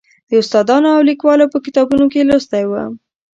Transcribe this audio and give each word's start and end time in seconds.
د 0.29 0.31
استادانو 0.41 0.87
او 0.95 1.01
لیکوالو 1.09 1.51
په 1.53 1.57
کتابونو 1.65 2.05
کې 2.11 2.27
لوستی 2.29 2.63
و. 2.67 2.71